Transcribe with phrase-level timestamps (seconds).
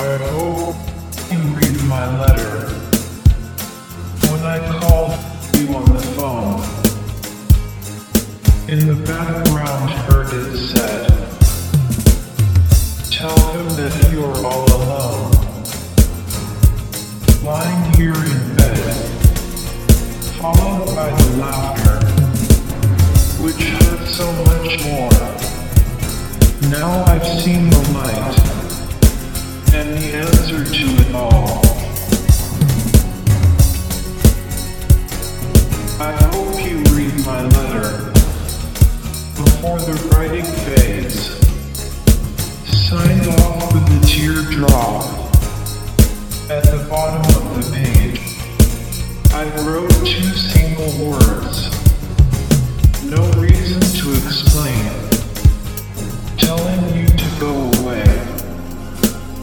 [0.00, 0.76] I hope
[1.28, 2.68] you read my letter.
[4.30, 5.10] When I called
[5.56, 6.62] you on the phone,
[8.68, 11.08] in the background heard it said,
[13.10, 15.32] Tell him that you're all alone.
[17.42, 18.94] Lying here in bed,
[20.40, 21.98] followed by the laughter,
[23.42, 25.10] which hurt so much more.
[26.70, 27.87] Now I've seen the
[49.60, 51.70] wrote two single words.
[53.04, 54.90] No reason to explain.
[56.36, 58.04] Telling you to go away.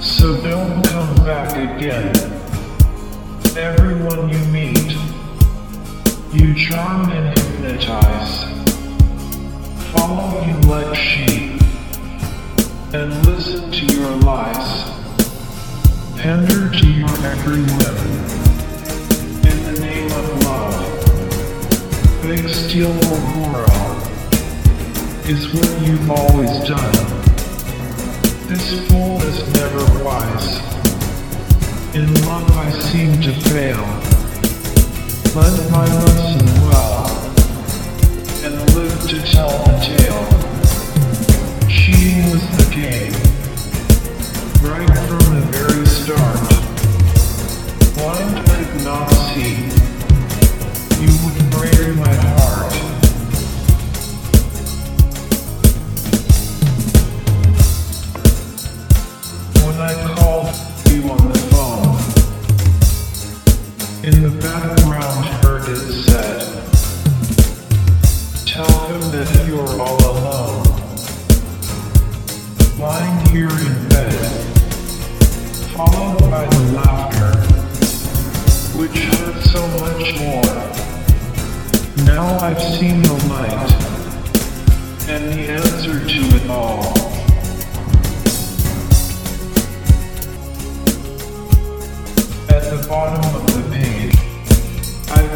[0.00, 2.14] So don't come back again.
[3.56, 4.96] Everyone you meet,
[6.32, 8.44] you charm and hypnotize.
[9.92, 11.60] Follow you like sheep,
[12.94, 14.84] and listen to your lies.
[16.16, 18.47] Pander to your every whim.
[22.28, 23.64] Big steel Ohoro
[25.30, 26.92] is what you've always done.
[28.48, 30.58] This fool is never wise.
[31.94, 33.82] In love I seem to fail.
[35.34, 37.08] Learn my lesson well,
[38.44, 40.28] and live to tell the tale.
[41.66, 43.16] Cheating was the game,
[44.68, 46.44] right from the very start.
[47.94, 49.67] Blind could not see,
[61.04, 61.94] on the phone,
[64.02, 66.42] in the background heard it said,
[68.46, 70.64] Tell him that you're all alone.
[72.78, 74.12] Lying here in bed,
[75.76, 77.32] followed by the laughter,
[78.76, 80.54] which hurt so much more.
[82.04, 83.72] Now I've seen the light,
[85.08, 86.87] and the answer to it all.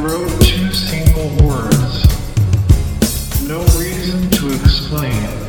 [0.00, 2.04] wrote two single words.
[3.48, 5.47] No reason to explain.